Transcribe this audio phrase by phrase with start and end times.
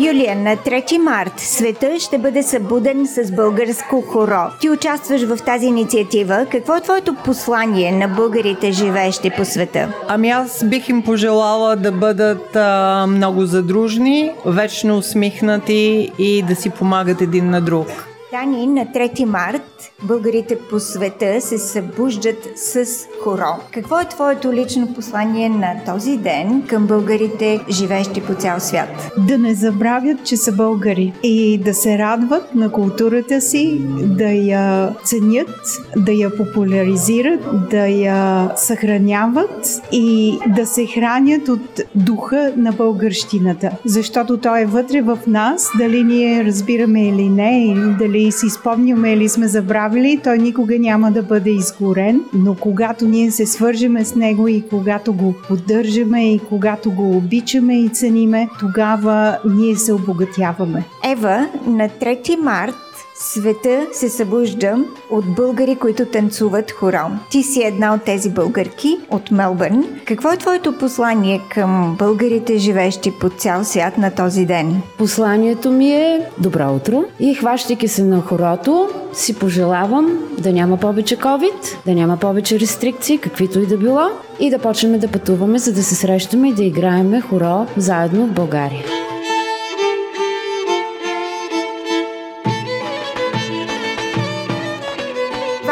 [0.00, 4.50] Юлия, на 3 март света ще бъде събуден с българско хоро.
[4.60, 6.46] Ти участваш в тази инициатива.
[6.50, 9.92] Какво е твоето послание на българите, живеещи по света?
[10.08, 16.70] Ами аз бих им пожелала да бъдат а, много задружни, вечно усмихнати и да си
[16.70, 17.86] помагат един на друг.
[18.32, 22.84] Дани, на 3 март българите по света се събуждат с
[23.24, 23.60] хоро.
[23.70, 29.10] Какво е твоето лично послание на този ден към българите, живеещи по цял свят?
[29.28, 34.94] Да не забравят, че са българи и да се радват на културата си, да я
[35.04, 35.50] ценят,
[35.96, 43.70] да я популяризират, да я съхраняват и да се хранят от духа на българщината.
[43.84, 49.12] Защото той е вътре в нас, дали ние разбираме или не, или дали си спомняме
[49.12, 54.14] или сме забравили, той никога няма да бъде изгорен, но когато ние се свържеме с
[54.14, 60.84] него и когато го поддържаме и когато го обичаме и цениме, тогава ние се обогатяваме.
[61.04, 64.76] Ева, на 3 март Света се събужда
[65.10, 67.10] от българи, които танцуват хорал.
[67.30, 69.84] Ти си една от тези българки от Мелбърн.
[70.04, 74.82] Какво е твоето послание към българите, живещи по цял свят на този ден?
[74.98, 81.16] Посланието ми е добро утро и хващайки се на хорото, си пожелавам да няма повече
[81.16, 84.08] COVID, да няма повече рестрикции, каквито и да било,
[84.40, 88.32] и да почнем да пътуваме, за да се срещаме и да играеме хоро заедно в
[88.32, 88.84] България.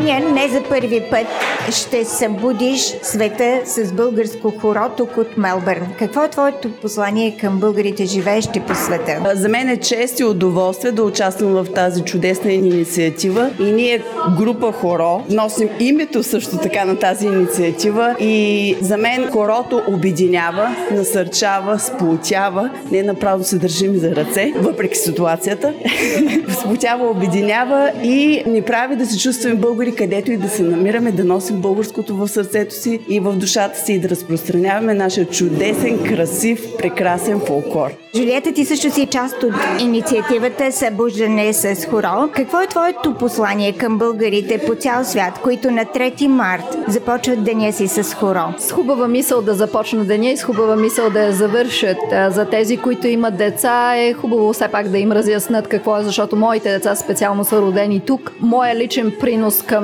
[0.00, 1.26] Ваня, не за първи път
[1.72, 5.86] ще събудиш света с българско хоро тук от Мелбърн.
[5.98, 9.32] Какво е твоето послание към българите, живеещи по света?
[9.34, 14.02] За мен е чест и удоволствие да участвам в тази чудесна инициатива и ние,
[14.38, 21.78] група Хоро, носим името също така на тази инициатива и за мен хорото обединява, насърчава,
[21.78, 25.74] сплотява, не направо се държим за ръце, въпреки ситуацията.
[26.60, 31.24] сплотява, обединява и ни прави да се чувстваме българи, където и да се намираме, да
[31.24, 36.76] носим българското в сърцето си и в душата си и да разпространяваме нашия чудесен, красив,
[36.78, 37.90] прекрасен фолклор.
[38.16, 42.28] Жулиета, ти също си част от инициативата Събуждане с хоро.
[42.32, 47.72] Какво е твоето послание към българите по цял свят, които на 3 март започват деня
[47.72, 48.54] си с хоро?
[48.58, 51.96] С хубава мисъл да започнат деня и с хубава мисъл да я завършат.
[52.28, 56.36] За тези, които имат деца, е хубаво все пак да им разяснат какво е, защото
[56.36, 58.32] моите деца специално са родени тук.
[58.40, 59.79] Моя личен принос към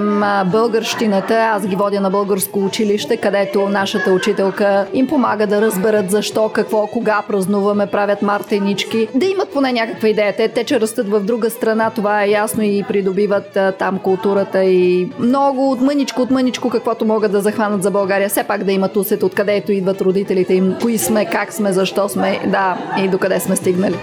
[0.47, 6.49] българщината, аз ги водя на българско училище, където нашата учителка им помага да разберат защо,
[6.49, 10.37] какво, кога празнуваме, правят мартенички, да имат поне някаква идея.
[10.37, 14.65] Те, те че растат в друга страна, това е ясно и придобиват а, там културата
[14.65, 18.29] и много от мъничко, от мъничко, каквото могат да захванат за България.
[18.29, 22.41] Все пак да имат усет откъдето идват родителите им, кои сме, как сме, защо сме,
[22.47, 23.97] да, и докъде сме стигнали.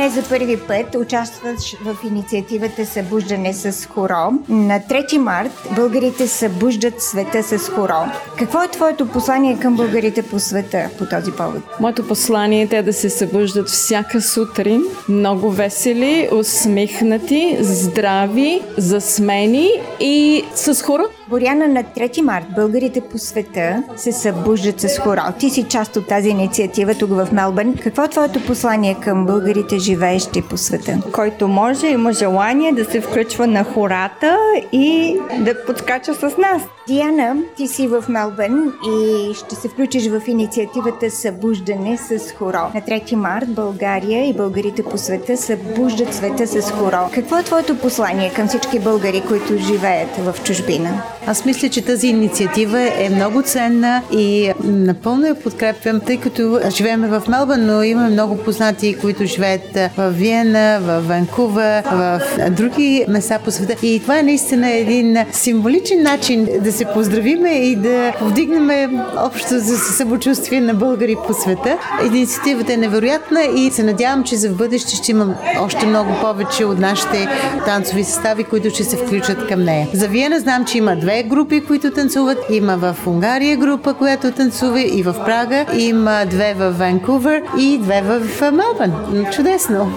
[0.00, 4.32] Не за първи път участваш в инициативата Събуждане с хоро.
[4.48, 8.04] На 3 март българите събуждат света с хоро.
[8.38, 11.62] Какво е твоето послание към българите по света по този повод?
[11.80, 20.82] Моето послание е да се събуждат всяка сутрин, много весели, усмихнати, здрави, засмени и с
[20.82, 21.04] хоро.
[21.30, 25.20] Боряна, на 3 март българите по света се събуждат с хоро.
[25.38, 27.74] Ти си част от тази инициатива тук в Мелбърн.
[27.82, 30.98] Какво е твоето послание към българите, живеещи по света?
[31.12, 34.36] Който може, има желание да се включва на хората
[34.72, 36.62] и да подскача с нас.
[36.88, 42.70] Диана, ти си в Мелбърн и ще се включиш в инициативата Събуждане с хоро.
[42.74, 47.10] На 3 март България и българите по света събуждат света с хоро.
[47.14, 51.02] Какво е твоето послание към всички българи, които живеят в чужбина?
[51.26, 57.00] Аз мисля, че тази инициатива е много ценна и напълно я подкрепям, тъй като живеем
[57.00, 62.20] в Мелбърн, но имаме много познати, които живеят в Виена, в Ванкувър, в
[62.50, 63.86] други места по света.
[63.86, 69.78] И това е наистина един символичен начин да се поздравиме и да повдигнем общото за
[69.78, 71.78] самочувствие на българи по света.
[72.06, 76.64] Инициативата е невероятна и се надявам, че за в бъдеще ще имам още много повече
[76.64, 77.28] от нашите
[77.64, 79.88] танцови състави, които ще се включат към нея.
[79.94, 82.38] За Виена знам, че има две групи, които танцуват.
[82.50, 85.66] Има в Унгария група, която танцува и в Прага.
[85.78, 89.26] Има две в Ванкувър и две в Мелбърн.
[89.32, 89.92] Чудесно!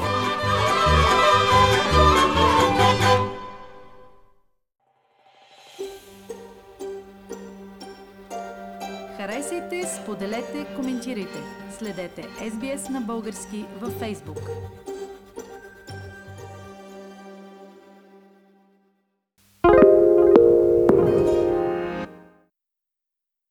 [9.18, 11.40] Харесайте, споделете, коментирайте.
[11.80, 14.40] Следете SBS на български във Facebook.